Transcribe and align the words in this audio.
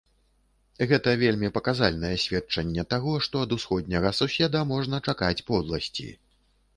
Гэта 0.91 1.09
вельмі 1.23 1.49
паказальнае 1.57 2.13
сведчанне 2.23 2.85
таго, 2.93 3.13
што 3.27 3.43
ад 3.47 3.53
усходняга 3.57 4.09
суседа 4.21 4.65
можна 4.73 5.01
чакаць 5.11 5.45
подласці. 5.51 6.07